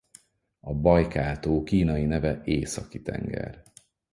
A 0.59 0.73
Bajkál-tó 0.73 1.63
kínai 1.63 2.05
neve 2.05 2.41
Északi-Tenger. 2.45 3.63